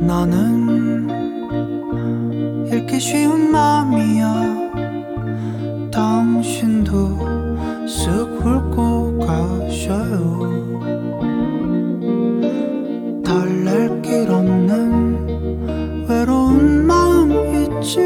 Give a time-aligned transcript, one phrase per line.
[0.00, 1.08] 나는
[2.72, 4.70] 읽기 쉬운 마음이야.
[5.92, 7.18] 당신도
[7.86, 10.40] 쓱 훑고 가셔요.
[13.24, 18.00] 달랠 길 없는 외로운 마음 있지.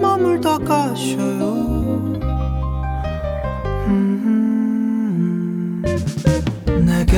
[0.00, 1.55] 머물다 가셔요
[7.15, 7.17] 내게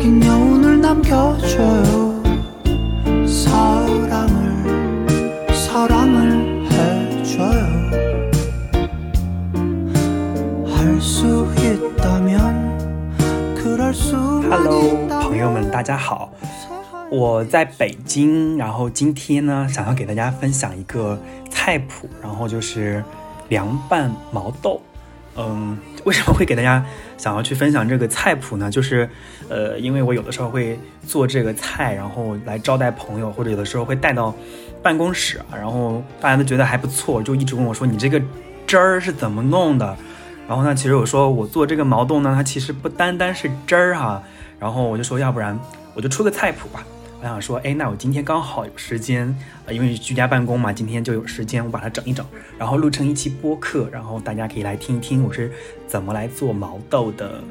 [0.00, 2.20] 긴 여운을 남겨줘요
[3.24, 4.66] 사랑을
[5.54, 7.62] 사랑을 해줘요
[10.66, 16.32] 할 수 있다면 그럴 수만 Hello， 있다면 朋友们，大家好，
[17.10, 21.16] 我在北京，然后今天呢，想要给大家分享一个
[21.48, 23.04] 菜谱，然后就是
[23.48, 24.82] 凉拌毛豆。
[25.37, 26.83] 嗯，为什么会给大家
[27.17, 28.69] 想要去分享这个菜谱呢？
[28.71, 29.07] 就是，
[29.49, 34.33] 呃，因为我有的时候会做这个菜，然后来招待朋友，或者有的时候会带到
[34.81, 38.19] 办公室，然后大家都觉得还不错，就一直问我说你这个
[38.65, 39.95] 汁儿是怎么弄的？
[40.47, 44.23] 然后呢，其实我说我做这个毛豆呢，它其实不单单是汁儿哈，
[44.59, 45.59] 然后我就说要不然
[45.93, 46.83] 我就出个菜谱吧。
[47.19, 52.23] 我想说，哎，那我今天刚好有时间，呃，因为居家办公嘛，今天就有时间，我把它整一整，
[52.59, 55.51] 然后录成一期播客，然后大家可以来听一听我是
[55.87, 57.41] 怎么来做毛豆的。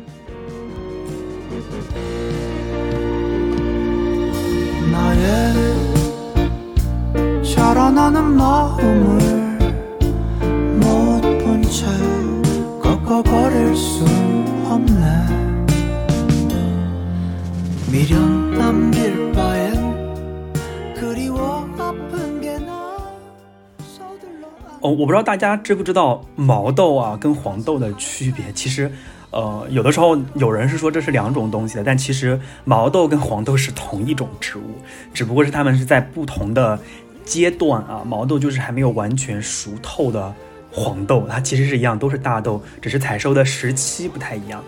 [25.06, 28.44] 我不知道大家知不知道毛豆啊跟黄豆的区别。
[28.52, 28.90] 其实，
[29.30, 34.82] 呃，有的时候有人是说这是两种东西的，但其实毛豆跟黄豆是同一种植物，
[35.14, 36.76] 只不过是它们是在不同的
[37.24, 38.02] 阶段啊。
[38.04, 40.34] 毛豆就是还没有完全熟透的
[40.72, 44.60] 黄豆，它其实是一样，都是大豆，只是采收的时期不太一样。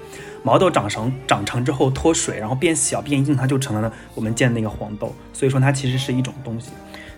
[0.45, 5.13] 毛豆长成长成之后脱水，然后变小变硬，它就成了我们见的那个黄豆。
[5.33, 6.71] 所以说它其实是一种东西。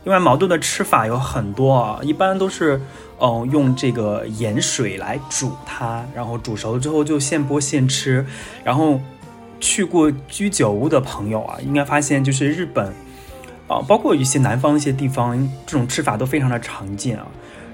[0.04, 2.80] 另外，毛豆的吃法有很多啊，一般都是，
[3.20, 8.24] 嗯、用这个盐水来煮它，然后煮熟了之后就现剥现吃。
[8.64, 9.00] 然后，
[9.60, 12.86] 去过居酒屋的朋友啊，应该发现就是日本，
[13.68, 15.36] 啊、包括一些南方一些地方，
[15.66, 17.26] 这种吃法都非常的常见啊。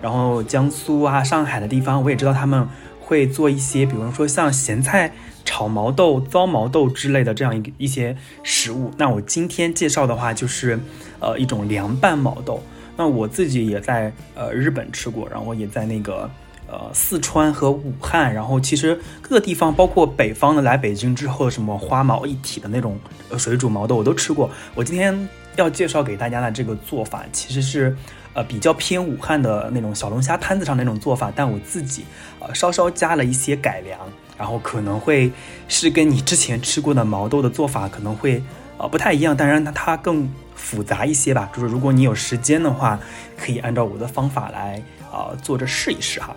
[0.02, 2.68] 然后江苏啊、上海的地方，我也知道他们
[3.00, 5.12] 会做一些，比如说像咸菜
[5.44, 8.90] 炒毛豆、糟毛豆之类的这样一一些食物。
[8.98, 10.78] 那我今天介绍的话，就是
[11.20, 12.60] 呃一种凉拌毛豆。
[12.96, 16.30] 那我自己也在呃日本吃过，然后也在那个
[16.66, 22.98] 呃四川和武汉，然后其实各个地方，包括北方的来北京之后，什么花毛一体的那种
[23.38, 24.50] 水煮毛豆我都吃过。
[24.74, 27.96] 我今天要介绍给大家的这个做法，其实是。
[28.36, 32.04] 呃，比较偏武汉的那种小龙虾摊子上那种做法，但我自己
[32.38, 33.98] 呃稍稍加了一些改良，
[34.36, 35.32] 然后可能会
[35.68, 38.42] 是跟你之前吃过的毛豆的做法可能会
[38.78, 41.48] 呃不太一样，当然它它更复杂一些吧。
[41.54, 42.98] 就是如果你有时间的话，
[43.36, 46.34] 可以按照我的方法来啊、呃、做着试一试哈。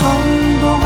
[0.00, 0.08] 한
[0.60, 0.78] 동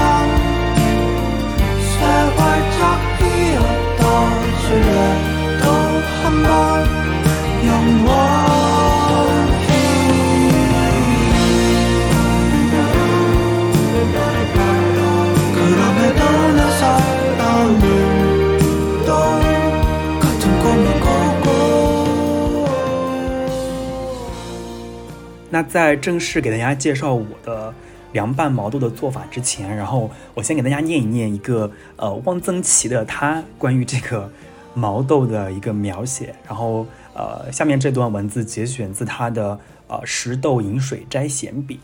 [25.52, 27.74] 那在正式给大家介绍我的
[28.12, 34.32] 凉拌毛豆的做法之前，然后我先给大家念一念一个呃汪曾祺的他关于这个
[34.72, 41.74] 毛豆的一个描写，然后呃下面这段文字节选自他的呃《食豆饮水摘咸笔》，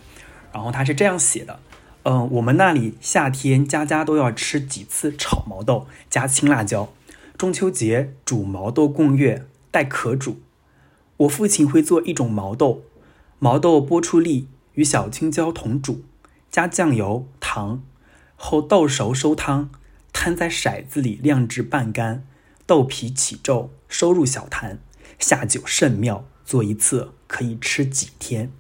[0.51, 1.59] 然后他是这样写的。
[2.05, 6.89] 嗯，我们那里夏天家家都要吃几次炒毛豆，加青辣椒。
[7.37, 10.39] 中秋节煮毛豆贡月，带壳煮。
[11.19, 12.83] 我父亲会做一种毛豆，
[13.41, 16.03] 毛豆剥出粒，与小青椒同煮，
[16.51, 17.85] 加酱油、糖，
[18.35, 19.71] 后豆熟收汤，
[20.13, 22.27] 摊在骰子里晾至半干，
[22.67, 24.81] 豆皮起皱，收入小坛，
[25.21, 28.51] 下酒甚妙，做一次可以吃几天。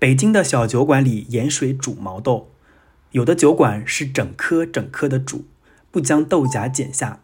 [0.00, 2.50] 北京的小酒馆里盐水煮毛豆，
[3.12, 5.44] 有的酒馆是整颗整颗的煮，
[5.92, 7.20] 不将豆荚剪下。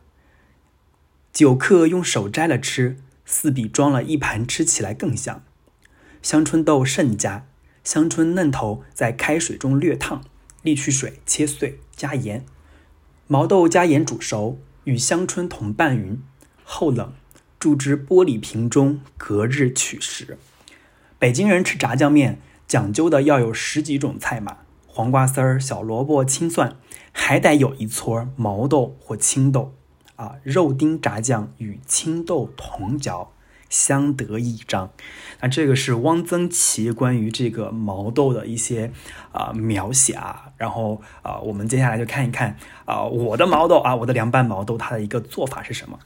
[1.33, 5.43] 酒客用手摘了吃，似比装了一盘吃起来更香。
[6.23, 7.47] 香椿豆甚佳。
[7.85, 10.23] 香椿嫩头在开水中略烫，
[10.63, 12.45] 沥去水，切碎，加盐。
[13.27, 16.23] 毛豆加盐煮熟，与香椿同拌匀，
[16.65, 17.15] 后冷，
[17.59, 20.37] 注之玻璃瓶中，隔日取食。
[21.19, 26.77] 北京人吃炸酱面，讲究的要有十几种菜码：黄瓜丝儿、小萝卜、青蒜，
[27.13, 29.75] 还得有一撮毛豆或青豆。
[30.17, 33.33] 啊，肉丁炸酱与青豆同嚼。
[33.69, 34.91] 相得益彰，
[35.41, 38.91] 那这个是汪曾祺关于这个毛豆的一些
[39.33, 45.99] 啊描写啊，然后啊，我们接下来就看一看啊，我的毛豆啊，我的凉拌毛豆它的一个做法是什么。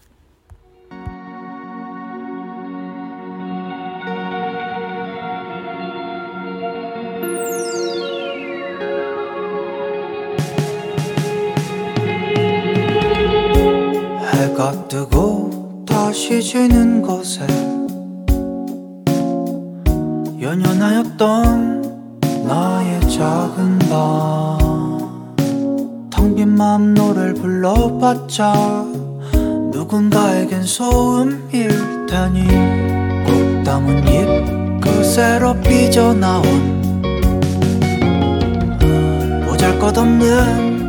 [16.13, 17.47] 시 지는 곳에
[20.39, 21.81] 연연하였던
[22.47, 23.79] 나의 작은
[26.11, 28.53] 방텅 빈 마음 노래를 불러봤자
[29.73, 31.71] 누군가에겐 소음일
[32.07, 32.47] 테니
[33.25, 36.83] 꼭 담은 입 그새로 삐져나온
[39.49, 40.83] 보잘것없는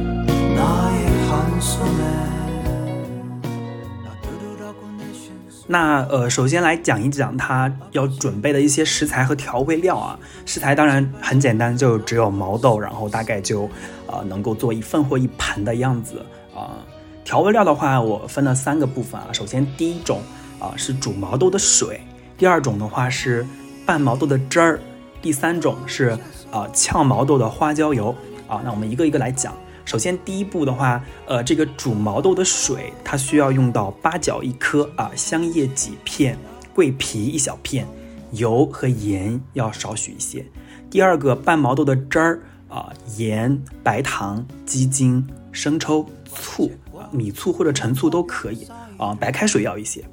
[5.65, 10.19] 那呃，首先来讲一讲它要准备的一些食材和调味料啊。
[10.45, 13.69] 食材当然很简单，就只有毛豆，然后大概就
[14.07, 16.75] 呃能够做一份或一盘的样子啊。
[17.23, 19.27] 调味料的话，我分了三个部分啊。
[19.31, 20.21] 首先第一种
[20.59, 22.01] 啊是煮毛豆的水，
[22.37, 23.47] 第二种的话是
[23.85, 24.79] 拌毛豆的汁儿，
[25.21, 26.17] 第三种是
[26.51, 28.13] 啊呛毛豆的花椒油
[28.49, 28.61] 啊。
[28.65, 29.53] 那我们一个一个来讲。
[29.93, 36.35] 首先，第一步的话，呃，这个煮毛豆的水，它需要用到八角一颗啊，香叶几片，
[36.73, 37.85] 桂皮一小片，
[38.31, 40.43] 油和盐要少许一些。
[40.89, 48.67] 第二个，拌毛豆的汁儿啊，盐、白糖、鸡精、生抽、醋啊，米醋或者陈醋都可以
[48.97, 50.03] 啊，白开水要一些。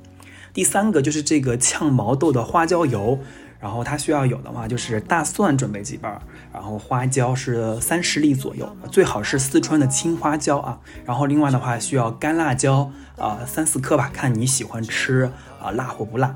[0.52, 3.18] 第三个就是这个炝毛豆的花椒油。
[3.60, 6.20] 然后它需要有的话就是大蒜准备几瓣，
[6.52, 10.78] 然后花椒是三十粒左右，最好是四川的青花椒啊。
[11.04, 15.30] 然后另外的话需要干辣椒啊三四颗吧，看你喜欢吃
[15.62, 16.34] 啊辣或不辣。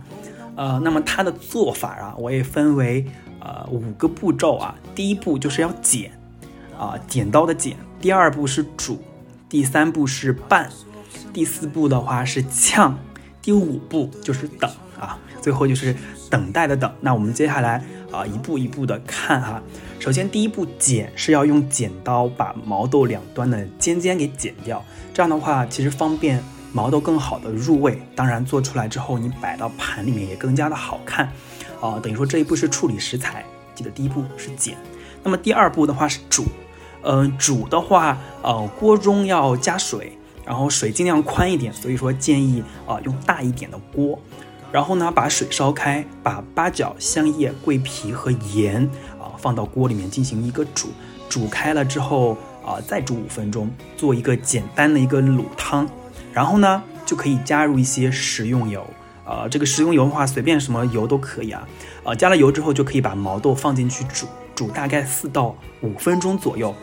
[0.56, 3.04] 呃，那么它的做法啊，我也分为
[3.40, 4.74] 呃五个步骤啊。
[4.94, 6.12] 第一步就是要剪
[6.78, 7.76] 啊，剪刀的剪。
[8.00, 9.02] 第二步是煮，
[9.48, 10.70] 第三步是拌，
[11.32, 12.92] 第四步的话是炝，
[13.44, 15.94] 第五步就是等啊，最后就是。
[16.30, 17.80] 等待的等，那我们接下来
[18.10, 19.62] 啊一步一步的看哈。
[20.00, 26.42] 首先第一步剪是要用剪刀把毛豆两端的尖尖给剪掉，这样的话其实方便
[26.72, 28.02] 毛豆更好的入味。
[28.16, 31.30] 当然做出来之后你摆到盘里面也更加的好看
[31.80, 32.00] 啊。
[32.02, 33.44] 等于说这一步是处理食材，
[33.76, 34.76] 记得第一步是剪。
[35.22, 36.46] 那么第二步的话是煮，
[37.02, 44.18] 嗯煮的话呃锅中要加水，然后水尽量宽一点，所以说建议啊用大一点的锅。
[44.70, 48.82] 然后呢，把水烧开，把八角、香叶、桂皮和盐
[49.20, 50.88] 啊放到锅里面进行一个煮，
[51.28, 52.36] 煮开了之后
[52.66, 55.88] 啊，再煮五分钟，做一个简单的一个卤汤。
[56.32, 58.84] 然后呢，就可以加入一些食用油，
[59.24, 61.68] 啊，这个食用油的话，随便什么油都可以啊。
[62.02, 64.26] 呃，加了油之后，就可以把毛豆放进去煮，
[64.56, 66.74] 煮大概四到五分钟左右，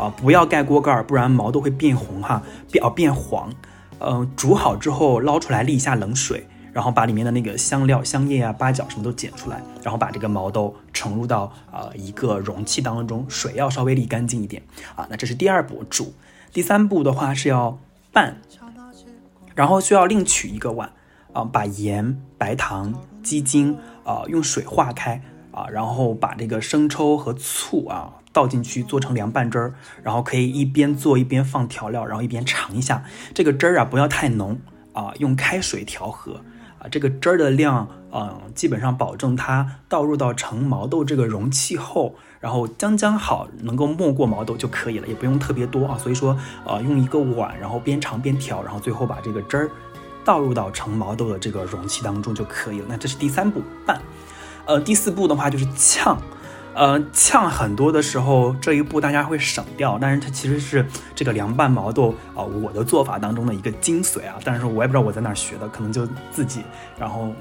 [0.00, 3.52] 啊，不要盖锅盖，不然毛豆会变红哈，变哦变黄。
[3.98, 6.46] 嗯，煮好之后捞出来沥一下冷水。
[6.72, 14.62] 然后把里面的那个香料、香叶啊、八角什么都剪出来，然后把这个毛豆盛入到呃一个容器当中，水要稍微沥干净一点
[14.94, 15.04] 啊。
[15.10, 16.14] 那这是第二步煮，
[16.52, 17.76] 第三步的话是要
[18.12, 18.36] 拌，
[19.56, 20.92] 然后需要另取一个碗
[21.32, 25.20] 啊，把盐、白糖、鸡精啊用水化开
[25.52, 33.04] 啊，然后把这个生抽和醋啊倒进去做成凉拌汁儿，然后可以一边做一边放调料，然后一边尝一下
[33.34, 34.58] 这个汁儿啊，不要太浓
[34.92, 36.40] 啊，用开水调和。
[36.78, 45.98] 啊，这个汁儿的量，嗯，基本上保证它倒入到盛毛豆这个容器后，然后将将好，能够没过毛豆就可以了，也不用特别多啊。
[45.98, 49.70] 所以说，呃，用一个碗，然后边尝边调，然后最后把这个汁儿
[50.24, 52.86] 倒入到盛毛豆的这个容器当中就可以了。
[52.88, 54.00] 那这是第三步拌，
[54.70, 56.16] 呃，第四步的话就是炝。
[56.72, 60.86] 呃，炝很多的时候这一步大家会省掉，但是它其实是
[61.16, 64.36] 这个凉拌毛豆啊，我的做法当中的一个精髓啊。
[64.44, 66.62] 但是我也不知道我在哪学的，可能就自己
[66.96, 67.32] 然后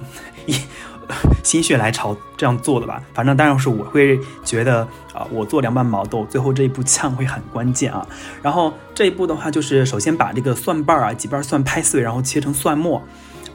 [0.47, 0.55] 一
[1.45, 2.99] 心血来潮这样做的吧。
[3.13, 4.81] 反正当然是我会觉得
[5.13, 8.03] 啊，我做凉拌毛豆最后这一步炝会很关键啊。
[8.41, 12.99] 然后这一步的话，就是首先把这个蒜瓣啊几瓣蒜拍碎，然后切成蒜末。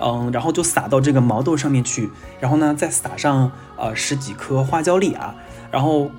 [0.04, 5.34] 嗯，然后就撒到这个毛豆上面去，然后呢再撒上呃十几颗花椒粒啊，
[5.70, 6.11] 然后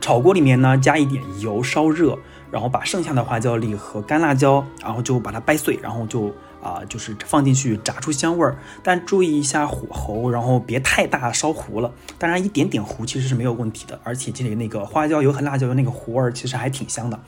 [0.00, 2.18] 炒锅里面呢加一点油烧热，
[2.50, 6.32] 然后把剩下的花椒粒和干辣椒，然后就把它掰碎，然后就。
[6.62, 11.92] 啊，就是放进去炸出香味儿，但注意一下火候，然后别太大烧糊了。
[12.18, 17.20] 当然，一点点糊其实是没有问题的，而且这里那个花椒油和辣椒油那个糊味儿其实还挺香的。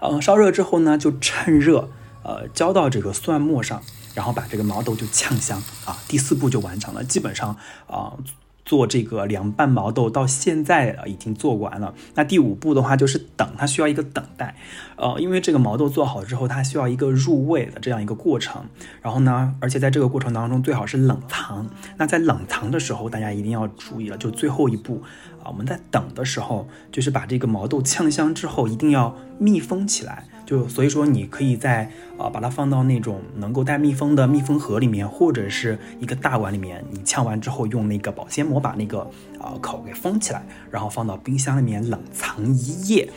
[0.00, 1.90] 嗯，烧热之后呢，就趁热，
[2.22, 3.82] 呃，浇到这个蒜末上，
[4.14, 5.96] 然后把这个毛豆就呛香啊。
[6.08, 8.12] 第四步就完成了，基本上啊。
[8.62, 11.92] 做这个凉拌毛豆到现在已经做完了。
[12.14, 14.54] 那第五步的话就是等，它需要一个等待，
[14.94, 18.64] 呃，因为这个毛豆做好之后，它需要一个入味的这样一个过程。
[19.02, 21.68] 然后呢，而且在这个过程当中最好是冷藏。
[21.96, 25.02] 那在冷藏的时候，大家一定要注意了，就最后一步
[25.42, 30.28] 啊，我们在等的时候，就是把这个毛豆呛香之后，一定要密封起来。
[30.50, 31.88] 就所以说，你可以在
[32.18, 36.84] 啊把它放到那种能够带密封的密封盒里面，或者是一个大碗里面。
[36.90, 39.08] 你呛完之后，用那个保鲜膜把那个
[39.40, 43.08] 啊口给封起来，然后放到冰箱里面冷藏一夜，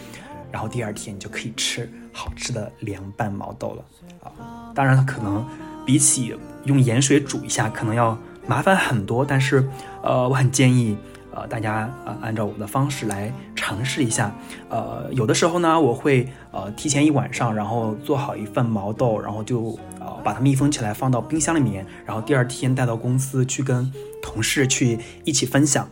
[0.52, 3.84] 然后第二天你就可以吃好吃的凉拌毛豆了
[4.22, 4.72] 啊！
[4.76, 5.44] 当然，可能
[5.84, 6.36] 比起
[6.66, 9.68] 用盐水煮一下，可能要麻烦很多，但是
[10.04, 10.96] 呃，我很建议。
[11.36, 14.32] 呃，大家呃按照我们的方式来尝试一下。
[14.70, 25.88] 呃，有的时候呢，我会呃提前一晚上，然后做好一份毛豆，然后就呃把它密封起来，放到冰箱里面，然后第二天带到公司去跟同事去一起分享。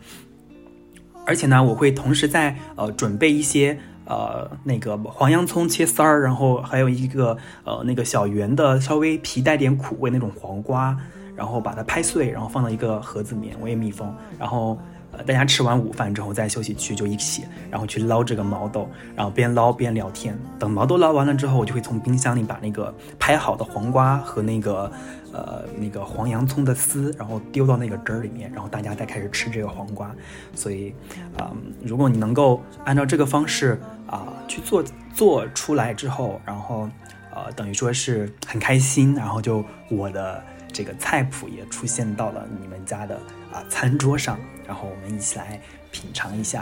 [1.26, 10.96] 而且呢，我会同时在呃准备一些呃那个黄洋葱切丝儿，然后还有一个呃那个小圆的稍微皮带点苦味那种黄瓜，
[11.36, 14.78] 然后把它拍碎，然后放到一个盒子里面，我也密封，然后。
[15.26, 20.38] 大家吃完午饭之后，在休息区就一起，然后去捞这个毛豆，然后边捞边聊天。
[20.60, 24.92] 等毛豆捞完了之后，我就会从冰箱里把那个拍好的黄瓜和那个
[25.34, 30.14] 呃那个黄洋葱的丝，然后丢到那个汁儿里面，然后大家再开始吃这个黄瓜。
[30.56, 30.94] 所以，
[31.38, 31.52] 啊，
[31.84, 36.90] 如果你能够按照这个方式啊去做做出来之后，然后
[37.34, 43.16] 呃等于说是很开心，然后就我的这个菜谱也出现到了你们家的
[43.52, 44.38] 啊餐桌上。
[44.72, 45.60] 然后我们一起来
[45.92, 46.62] 品尝一下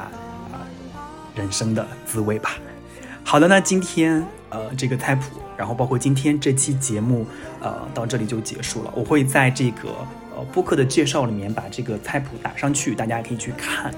[0.52, 0.66] 啊
[1.36, 2.56] 人生的滋味吧。
[3.24, 7.24] 好的，那今天呃这个菜谱，然后包括今天这期节目
[7.62, 8.92] 呃到这里就结束了。
[8.96, 9.90] 我会在这个
[10.36, 13.94] 呃播客的介绍里面把这个菜谱打上去，大家可以去看。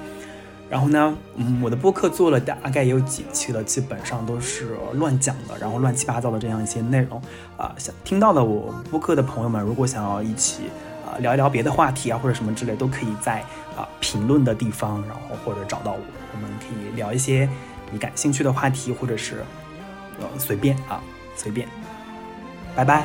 [0.70, 7.22] 然后呢，嗯，我的播客做了大概也有几期了，基本上都是乱讲的，然后乱七八糟的这样一些内容
[7.56, 7.74] 啊。
[7.78, 10.64] 想听到的我播客的朋友们，如果想要一起。
[11.20, 13.40] 聊一聊别的话题啊，或者什么之类，都可以在
[13.78, 16.00] 啊评论的地方，然后或者找到我，
[16.34, 17.48] 我们可以聊一些
[17.92, 19.44] 你感兴趣的话题，或者是
[20.20, 21.02] 呃随便啊
[21.36, 21.68] 随便，
[22.76, 23.04] 拜拜。